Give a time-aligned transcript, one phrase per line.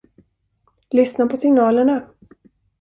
[0.91, 2.03] Lyssna på signalerna!